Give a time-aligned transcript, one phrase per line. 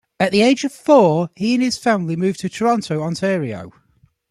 [0.19, 3.71] At the age of four, he and his family moved to Toronto, Ontario.